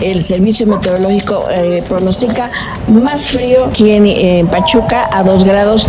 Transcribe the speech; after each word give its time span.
El 0.00 0.22
servicio 0.22 0.66
meteorológico 0.66 1.46
eh, 1.50 1.82
pronostica 1.88 2.50
más 2.88 3.26
frío 3.26 3.70
en, 3.78 4.06
en 4.06 4.46
Pachuca 4.46 5.08
a 5.12 5.22
2 5.22 5.44
grados. 5.44 5.86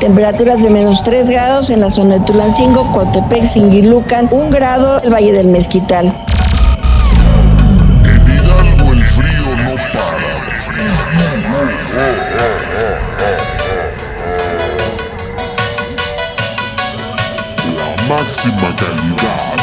Temperaturas 0.00 0.62
de 0.62 0.70
menos 0.70 1.02
3 1.02 1.28
grados 1.30 1.70
en 1.70 1.80
la 1.80 1.90
zona 1.90 2.18
de 2.18 2.20
Tulancingo, 2.20 2.90
Coatepec, 2.92 3.44
Singilucan, 3.44 4.28
1 4.30 4.50
grado 4.50 5.02
el 5.02 5.12
Valle 5.12 5.32
del 5.32 5.48
Mezquital. 5.48 6.14
máxima 18.18 18.72
qualidade. 18.74 19.57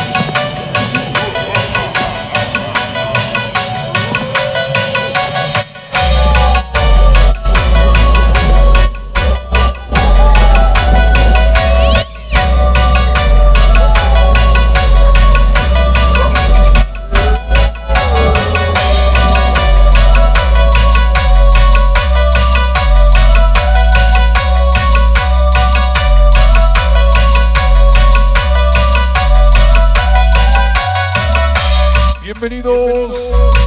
Bienvenidos, 32.48 33.16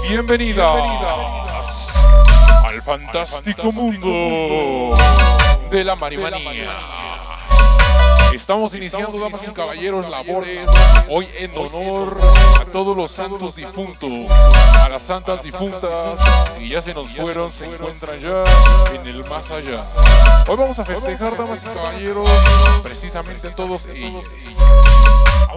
bienvenidas 0.09 0.69
al 2.65 2.81
fantástico 2.81 3.73
mundo 3.73 4.97
de 5.69 5.83
la 5.83 5.97
marimanía. 5.97 6.77
Estamos 8.33 8.73
iniciando, 8.77 9.19
damas 9.19 9.49
y 9.49 9.51
caballeros, 9.51 10.09
labores 10.09 10.69
hoy 11.09 11.27
en 11.39 11.59
honor 11.59 12.21
a 12.61 12.65
todos 12.67 12.97
los 12.97 13.11
santos 13.11 13.57
difuntos, 13.57 14.31
a 14.31 14.89
las 14.89 15.03
santas 15.03 15.43
difuntas 15.43 16.21
que 16.57 16.69
ya 16.69 16.81
se 16.81 16.95
nos 16.95 17.13
fueron, 17.13 17.51
se 17.51 17.65
encuentran 17.65 18.21
ya 18.21 18.45
en 18.95 19.05
el 19.09 19.25
más 19.25 19.51
allá. 19.51 19.87
Hoy 20.47 20.57
vamos 20.57 20.79
a 20.79 20.85
festejar, 20.85 21.37
damas 21.37 21.65
y 21.65 21.67
caballeros, 21.67 22.31
precisamente 22.85 23.51
todos 23.51 23.87
ellos. 23.87 24.25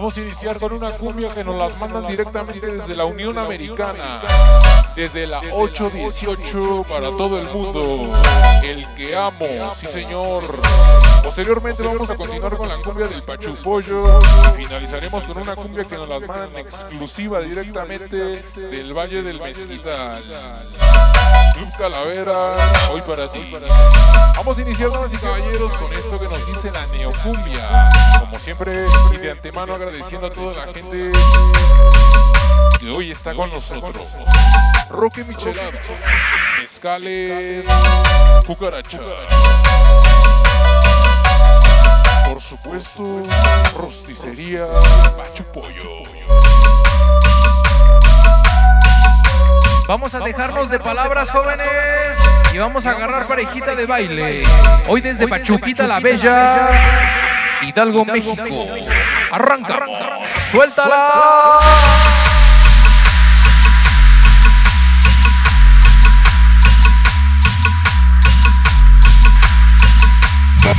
Vamos 0.02 0.16
a 0.16 0.20
iniciar 0.20 0.58
con 0.58 0.72
una 0.72 0.90
cumbia 0.90 1.28
que 1.28 1.44
nos 1.44 1.54
las 1.56 1.78
mandan 1.78 2.08
directamente 2.08 2.66
desde 2.66 2.96
la 2.96 3.04
Unión 3.04 3.38
Americana, 3.38 4.20
desde 4.96 5.28
la 5.28 5.38
818 5.38 6.84
para 6.88 7.06
todo 7.10 7.38
el 7.40 7.46
mundo. 7.46 8.12
El 8.64 8.84
que 8.96 9.14
amo, 9.14 9.46
sí 9.76 9.86
señor. 9.86 10.60
Posteriormente 11.22 11.82
vamos 11.82 12.10
a 12.10 12.16
continuar 12.16 12.56
con 12.56 12.68
la 12.68 12.76
cumbia 12.76 13.06
del 13.06 13.22
Pachupollo. 13.22 14.20
Finalizaremos 14.56 15.24
con 15.24 15.38
una 15.38 15.54
cumbia 15.54 15.84
que 15.84 15.96
nos 15.96 16.08
las 16.08 16.22
mandan 16.22 16.56
exclusiva 16.58 17.40
directamente 17.40 18.42
del 18.54 18.92
Valle 18.92 19.22
del 19.22 19.40
Mezquital. 19.40 20.22
Club 21.54 21.68
Calavera, 21.78 22.56
hoy 22.92 23.00
para 23.02 23.30
ti. 23.30 23.54
Vamos 24.36 24.58
a 24.58 24.62
iniciar, 24.62 24.90
damas 24.90 25.12
y 25.12 25.16
caballeros, 25.16 25.72
con 25.74 25.92
esto 25.92 26.18
que 26.18 26.28
nos 26.28 26.46
dice 26.46 26.70
la 26.70 26.86
neocumbia. 26.88 27.88
Como 28.20 28.38
siempre, 28.38 28.86
y 29.12 29.16
de 29.16 29.30
antemano 29.30 29.74
agradeciendo 29.74 30.26
a 30.26 30.30
toda 30.30 30.66
la 30.66 30.72
gente 30.72 31.12
que 32.80 32.90
hoy 32.90 33.10
está 33.10 33.34
con 33.34 33.50
nosotros. 33.50 34.08
Roque 34.90 35.24
Michelada, 35.24 35.80
Mezcales, 36.58 37.66
Cucaracha. 38.46 38.98
Por 42.42 42.58
supuesto, 42.58 43.22
rosticería. 43.78 44.66
Pachu 45.16 45.44
Pollo. 45.52 46.02
Vamos 49.86 50.14
a 50.14 50.20
dejarnos 50.20 50.68
de 50.68 50.80
palabras, 50.80 51.30
jóvenes, 51.30 52.18
y 52.52 52.58
vamos 52.58 52.84
a 52.84 52.90
agarrar 52.90 53.28
parejita 53.28 53.76
de 53.76 53.86
baile. 53.86 54.42
Hoy 54.88 55.00
desde 55.00 55.28
Pachuquita 55.28 55.86
la 55.86 56.00
Bella, 56.00 56.70
Hidalgo, 57.62 58.04
México. 58.06 58.66
Arranca, 59.30 59.86
suéltala. 60.50 61.60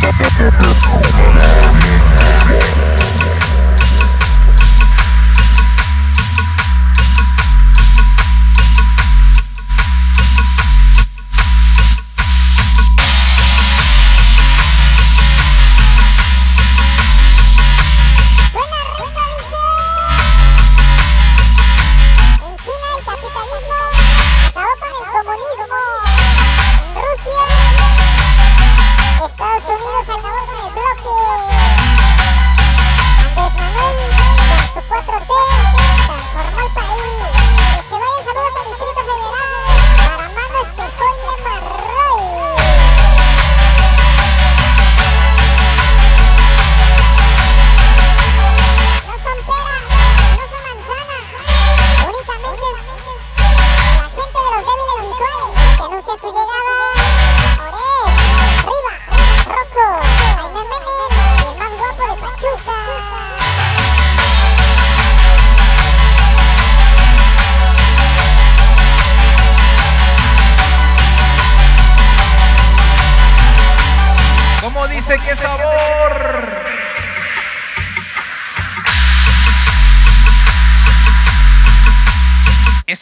Oh, 0.06 1.02
my 1.14 1.40
God. 1.40 1.83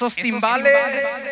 Esos 0.01 0.15
timbales. 0.15 0.73
Estamos 0.73 1.30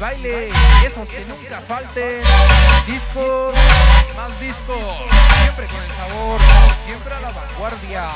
baile. 0.00 0.48
Y 0.82 0.86
esos 0.86 1.08
que 1.08 1.24
nunca 1.26 1.60
falten. 1.68 2.22
Disco, 2.86 3.52
más 4.16 4.40
disco. 4.40 4.74
Siempre 5.42 5.66
con 5.66 5.82
el 5.82 5.90
sabor, 5.90 6.40
siempre 6.86 7.14
a 7.14 7.20
la 7.20 7.30
vanguardia. 7.30 8.08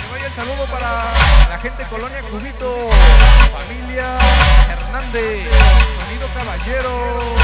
Que 0.00 0.10
vaya 0.10 0.26
el 0.26 0.32
saludo 0.32 0.64
para 0.66 1.12
la 1.50 1.58
gente 1.58 1.84
Colonia 1.90 2.22
Cubito, 2.22 2.88
familia 3.52 4.18
Hernández, 4.70 5.48
Sonido 6.00 6.28
Caballero, 6.34 7.36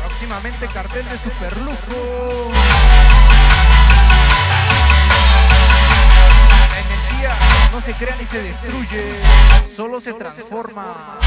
próximamente 0.00 0.66
cartel 0.68 1.08
de 1.08 1.18
Superlujo. 1.18 2.52
No 7.72 7.80
se 7.80 7.94
crea 7.94 8.14
ni 8.20 8.26
se 8.26 8.42
destruye, 8.42 9.18
solo 9.74 9.98
se 9.98 10.12
transforma. 10.12 11.18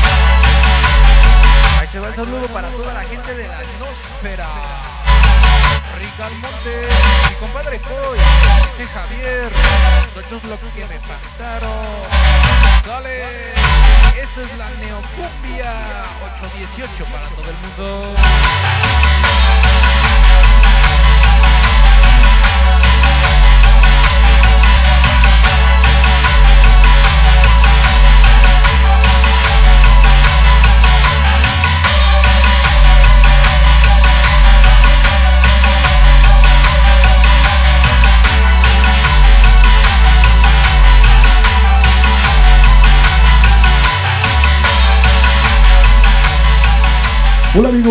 Ahí 1.80 1.88
se 1.88 2.00
va 2.00 2.09
el 2.09 2.15
saludo 2.15 2.47
para 2.50 2.69
toda 2.69 2.94
la 2.94 3.01
gente 3.01 3.33
de 3.33 3.47
la 3.47 3.57
atmósfera. 3.57 4.47
Rica 5.97 6.27
Almonte, 6.27 6.88
mi 7.30 7.36
compadre 7.38 7.80
Coy, 7.80 8.19
ese 8.74 8.86
Javier, 8.86 9.51
los 10.13 10.44
bloques 10.44 10.74
que 10.75 10.86
me 10.86 11.00
faltaron. 11.00 11.71
Sale, 12.86 13.24
esta 14.21 14.41
es 14.41 14.57
la 14.59 14.69
Neocumbia 14.69 15.74
818 16.44 17.06
para 17.06 17.27
todo 17.30 17.50
el 17.50 17.57
mundo. 17.57 18.15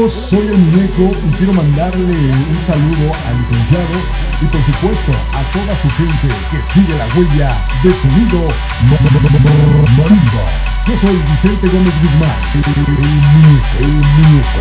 Amigos, 0.04 0.12
soy 0.12 0.46
el 0.46 0.58
muñeco 0.58 1.10
y 1.26 1.32
quiero 1.36 1.52
mandarle 1.52 2.14
un 2.50 2.60
saludo 2.60 3.12
al 3.26 3.38
licenciado 3.38 3.84
y 4.40 4.44
por 4.46 4.62
supuesto 4.62 5.12
a 5.32 5.42
toda 5.52 5.76
su 5.76 5.88
gente 5.90 6.28
que 6.50 6.62
sigue 6.62 6.96
la 6.96 7.06
huella 7.16 7.56
de 7.82 7.90
sonido 7.92 8.48
marimba. 8.90 10.44
Yo 10.86 10.96
soy 10.96 11.16
Vicente 11.30 11.68
Gómez 11.68 11.94
Guzmán, 12.02 12.30
el, 12.54 12.60
muñeco, 13.32 13.78
el 13.80 13.86
muñeco. 13.86 14.60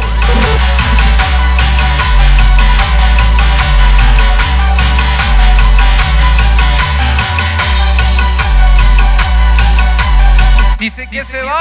Dice 10.80 11.08
que 11.08 11.24
se 11.24 11.42
va. 11.42 11.60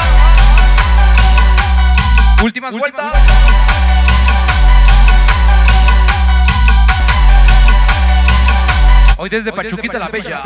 Últimas 2.43 2.75
vueltas. 2.77 3.22
Hoy 9.23 9.29
desde 9.29 9.53
Pachuquita 9.53 10.01
la 10.01 10.09
Bella. 10.09 10.43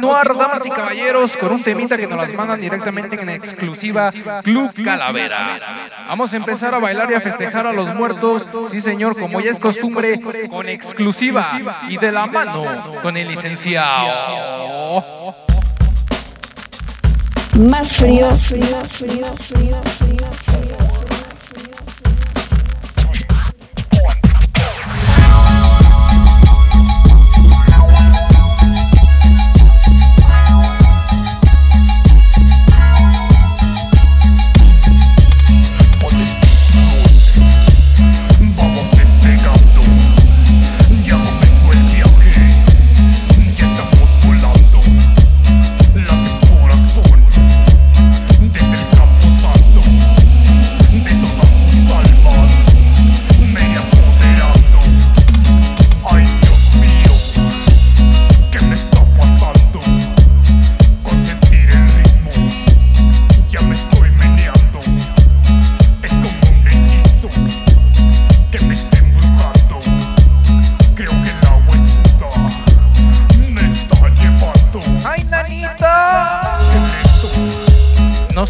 Continuar, 0.00 0.36
damas 0.36 0.66
y 0.66 0.70
caballeros, 0.70 1.36
con 1.36 1.52
un 1.52 1.62
temita 1.62 1.96
que 1.96 2.06
nos 2.06 2.16
las 2.18 2.32
mandan 2.32 2.60
directamente 2.60 3.20
en 3.20 3.28
exclusiva 3.28 4.10
Club 4.42 4.72
Calavera. 4.82 5.60
Vamos 6.08 6.32
a 6.32 6.36
empezar 6.36 6.74
a 6.74 6.78
bailar 6.78 7.10
y 7.10 7.14
a 7.14 7.20
festejar 7.20 7.66
a 7.66 7.72
los 7.72 7.94
muertos, 7.94 8.48
sí 8.70 8.80
señor, 8.80 9.18
como 9.18 9.40
ya 9.40 9.50
es 9.50 9.60
costumbre, 9.60 10.20
con 10.48 10.68
exclusiva 10.68 11.46
y 11.88 11.98
de 11.98 12.12
la 12.12 12.26
mano 12.26 12.94
con 13.02 13.16
el 13.16 13.28
licenciado. 13.28 15.04
Más 17.58 17.92
frío, 17.92 18.26
más 18.26 18.42
frío, 18.42 18.64
más 18.70 18.92
frío, 18.92 19.20
más 19.20 19.42
frío, 19.42 19.70
más 19.70 19.76
frío, 19.76 19.76
más 19.76 19.96
frío, 19.96 20.26
más 20.26 20.36
frío, 20.36 20.49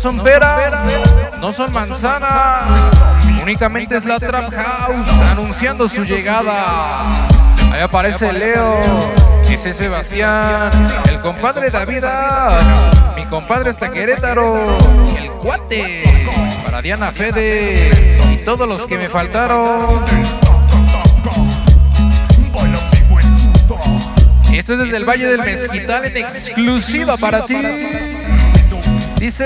son 0.01 0.23
peras, 0.23 0.83
no 1.41 1.53
son 1.53 1.73
manzanas, 1.73 2.65
únicamente 3.43 3.97
es 3.97 4.05
la 4.07 4.19
Trap 4.19 4.51
House 4.51 5.07
anunciando 5.31 5.89
su 5.89 6.05
llegada. 6.05 7.07
Ahí 7.71 7.83
aparece 7.83 8.33
Leo, 8.33 8.79
ese 9.49 9.75
Sebastián, 9.75 10.71
el 11.07 11.21
compadre 11.21 11.71
David, 11.71 12.05
mi 13.15 13.27
compadre 13.27 13.71
hasta 13.71 13.93
Querétaro, 13.93 14.79
el 15.19 15.31
cuate, 15.33 16.05
para 16.65 16.81
Diana 16.81 17.13
Fede 17.13 17.91
y 18.33 18.39
todos 18.39 18.67
los 18.67 18.87
que 18.87 18.97
me 18.97 19.11
faltaron. 19.11 20.03
Esto 24.51 24.73
es 24.73 24.79
desde 24.79 24.97
el 24.97 25.05
Valle 25.05 25.27
del 25.27 25.43
Mezquital 25.43 26.07
en 26.07 26.17
exclusiva 26.17 27.17
para 27.19 27.45
ti. 27.45 28.20
Dice 29.21 29.45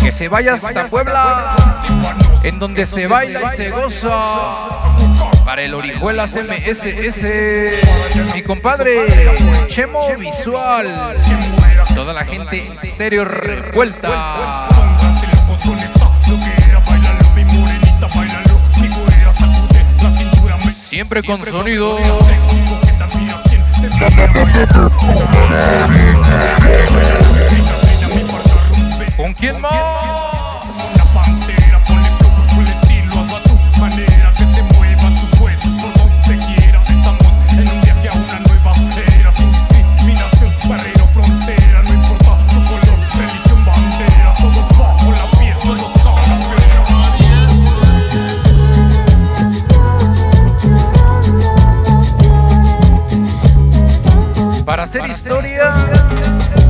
que 0.00 0.10
se 0.10 0.26
vaya 0.26 0.54
hasta 0.54 0.86
Puebla, 0.86 1.54
en 2.42 2.58
donde 2.58 2.86
se 2.86 3.06
baila 3.06 3.42
y 3.42 3.56
se 3.58 3.68
goza. 3.68 4.08
Para 5.44 5.60
el 5.60 5.74
Orijuelas 5.74 6.34
MSS, 6.34 7.26
mi 8.34 8.42
compadre 8.42 9.04
Chemo 9.68 10.16
Visual, 10.16 11.14
toda 11.94 12.14
la 12.14 12.24
gente 12.24 12.72
estéreo 12.82 13.26
revuelta. 13.26 14.66
Locos 15.30 15.58
con 21.26 21.42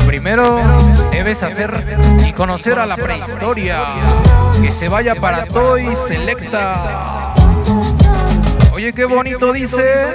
primero 0.06 0.60
debes 1.12 1.42
hacer 1.42 1.70
y 2.26 2.32
conocer 2.32 2.78
a 2.78 2.86
la 2.86 2.96
prehistoria. 2.96 3.82
Que 4.60 4.72
se 4.72 4.88
vaya 4.88 5.14
para 5.14 5.46
Toy 5.46 5.94
Selecta. 5.94 7.34
Oye, 8.72 8.92
qué 8.92 9.04
bonito 9.04 9.52
dice. 9.52 10.14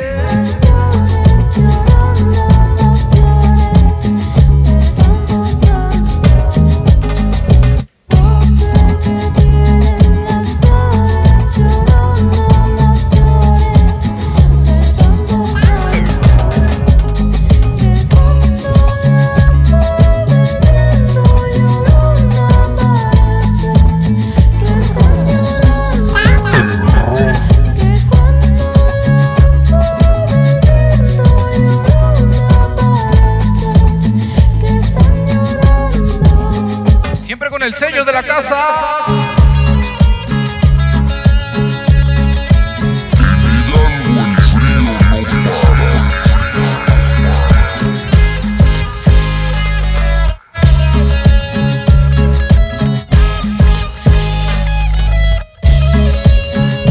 El 37.73 37.79
sello 37.79 38.05
de 38.05 38.13
la 38.13 38.23
casa. 38.23 38.57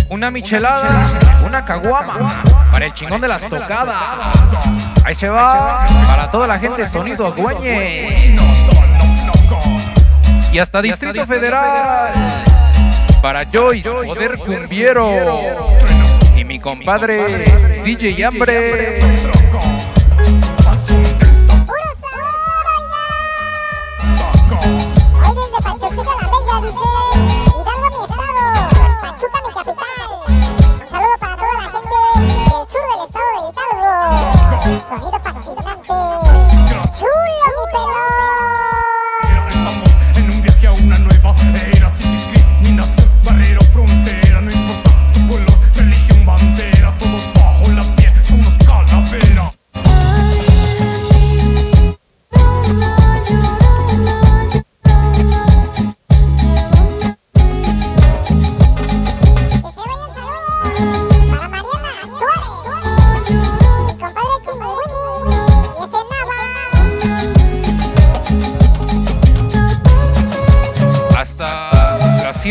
Una 0.09 0.31
michelada, 0.31 1.05
una 1.45 1.65
caguama 1.65 2.15
para 2.73 2.87
el 2.87 2.93
chingón 2.93 3.21
de 3.21 3.29
las 3.29 3.49
tocadas. 3.49 4.03
Ahí 5.05 5.15
se 5.15 5.29
va 5.29 5.87
para 6.07 6.31
toda 6.31 6.47
la 6.47 6.59
gente 6.59 6.87
sonido 6.87 7.27
Agüeñe. 7.27 8.72
Y 10.53 10.59
hasta 10.59 10.83
Distrito 10.83 11.25
Federal 11.25 12.13
para 13.23 13.47
Joyce, 13.51 13.91
Poder 13.91 14.37
Cumbiero. 14.37 15.41
Y 16.37 16.45
mi 16.45 16.59
compadre 16.59 17.25
DJ 17.85 18.25
Hambre. 18.25 18.99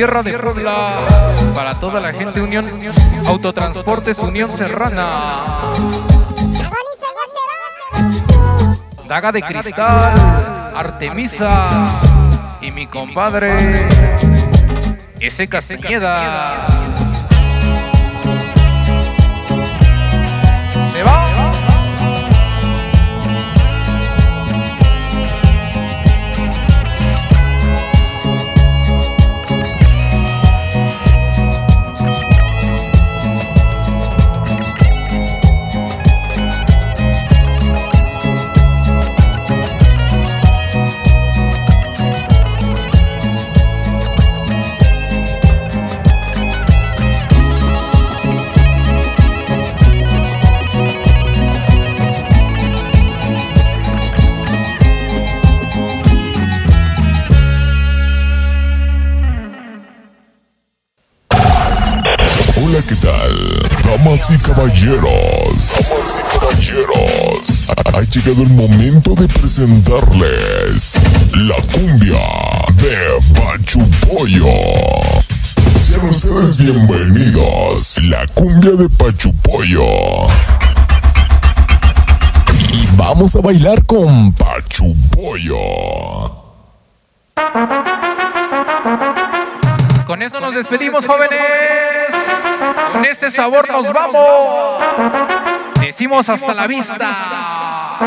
Sierra 0.02 0.24
de 0.24 0.36
Puebla. 0.36 0.96
Para 1.54 1.80
toda 1.80 2.00
la 2.00 2.12
gente 2.12 2.42
Unión 2.42 2.66
Autotransportes 3.28 4.18
Unión 4.18 4.52
Serrana. 4.52 5.44
Daga 9.08 9.32
de 9.32 9.44
Cristal 9.44 10.74
Artemisa 10.76 11.68
y 12.62 12.72
mi 12.72 12.88
compadre 12.88 13.54
ese 15.20 15.48
Castañeda 15.48 16.66
Damas 64.22 64.30
y 64.30 64.38
caballeros. 64.44 65.72
Damas 65.90 66.18
y 66.20 66.40
caballeros. 66.40 67.70
Ha 67.92 68.02
llegado 68.02 68.44
el 68.44 68.50
momento 68.50 69.16
de 69.16 69.28
presentarles 69.28 71.00
la 71.38 71.56
cumbia 71.74 72.20
de 72.76 73.18
Pachupollo. 73.34 74.46
Sean 75.76 76.08
ustedes 76.08 76.60
bienvenidos. 76.60 77.98
La 78.10 78.28
cumbia 78.28 78.74
de 78.74 78.90
Pachupollo. 78.90 79.88
Y 82.74 82.88
vamos 82.96 83.36
a 83.36 83.42
bailar 83.42 83.84
con 83.86 84.34
Pachupollo. 84.34 85.58
Con 90.06 90.22
esto 90.22 90.40
nos 90.40 90.54
despedimos, 90.54 91.08
jóvenes. 91.08 92.51
Con 92.94 93.06
este 93.06 93.32
sabor 93.32 93.70
nos 93.70 93.92
vamos. 93.94 94.84
Decimos 95.80 96.30
hasta 96.30 96.54
la 96.54 96.68
vista. 96.68 97.98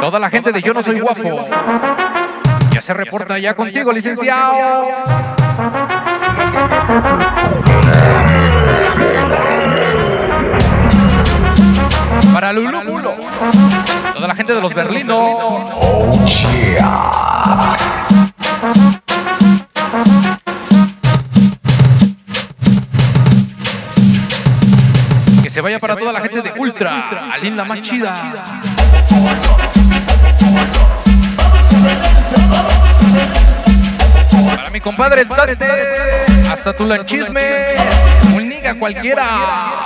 Toda 0.00 0.18
la 0.18 0.30
gente 0.30 0.52
de 0.52 0.62
Yo 0.62 0.72
No 0.72 0.82
Soy 0.82 1.00
Guapo. 1.00 1.48
Ya 2.70 2.80
se 2.80 2.94
reporta 2.94 3.38
ya 3.38 3.54
contigo, 3.54 3.92
licenciado. 3.92 4.86
Para 12.32 12.52
Lulu, 12.52 13.00
toda 14.14 14.28
la 14.28 14.34
gente 14.34 14.54
de 14.54 14.60
los 14.60 14.74
Berlinos. 14.74 15.24
Que 16.26 16.30
se 16.30 16.78
vaya 25.74 25.80
para 25.80 25.96
toda 25.96 26.12
la 26.12 26.20
gente 26.20 26.42
de 26.42 26.52
Ultra, 26.58 27.32
Alin 27.32 27.56
la 27.56 27.64
más 27.64 27.80
chida. 27.80 28.14
Para 34.56 34.70
mi 34.70 34.80
compadre 34.80 35.22
el 35.22 35.28
Tate, 35.28 35.66
hasta 36.50 36.76
tu 36.76 36.84
lanchisme, 36.84 37.74
un 38.34 38.48
niga 38.48 38.74
cualquiera. 38.78 39.84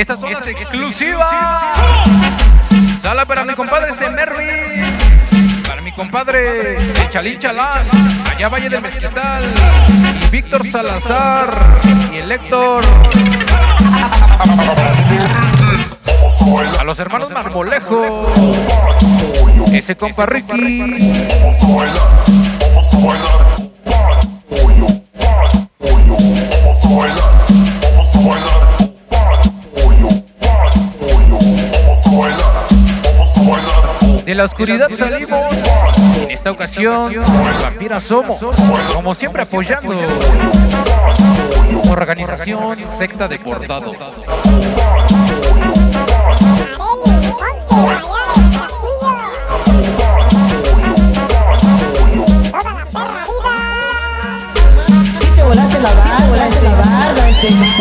Esta 0.00 0.14
es 0.14 0.22
este 0.22 0.50
exclusiva. 0.52 1.28
exclusiva. 1.28 1.74
Sala 3.02 3.26
para 3.26 3.44
mi 3.44 3.52
compadre 3.52 3.92
Semervi. 3.92 4.82
Para 5.68 5.82
mi 5.82 5.92
compadre 5.92 6.78
Chalín 7.10 7.38
Chalán. 7.38 7.84
Allá 8.34 8.48
Valle 8.48 8.70
del 8.70 8.80
Mezquital. 8.80 9.44
Y 10.24 10.30
Víctor 10.30 10.66
Salazar. 10.66 11.54
Y 12.14 12.16
el 12.16 12.32
Héctor. 12.32 12.82
A 16.78 16.84
los 16.84 16.98
hermanos 16.98 17.30
Marmolejo. 17.30 18.26
Ese 19.70 19.96
compa 19.96 20.24
Ricky. 20.24 21.10
Vamos 21.42 21.62
a 21.62 21.76
bailar. 21.76 22.08
Vamos 22.72 22.94
a 22.94 22.96
bailar. 23.06 23.49
De 34.30 34.36
la 34.36 34.44
oscuridad 34.44 34.88
salimos. 34.96 35.52
En 36.22 36.30
esta 36.30 36.52
ocasión, 36.52 37.12
vampiras 37.60 38.04
somos. 38.04 38.38
Como 38.94 39.12
siempre 39.12 39.42
apoyando. 39.42 39.92
Organización 41.90 42.78
Secta 42.88 43.26
de 43.26 43.34
ese. 43.34 43.96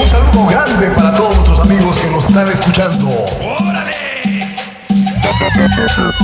Un 0.02 0.08
saludo 0.08 0.48
grande 0.48 0.88
para 0.96 1.14
todos 1.14 1.36
nuestros 1.36 1.60
amigos 1.60 2.00
que 2.00 2.10
nos 2.10 2.28
están 2.28 2.48
escuchando. 2.48 3.08
¡Órale! 5.42 6.20